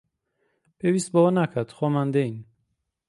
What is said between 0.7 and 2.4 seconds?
پێویست بەوە ناکات، خۆمان دێین